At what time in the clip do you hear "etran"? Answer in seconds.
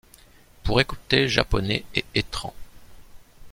2.15-2.55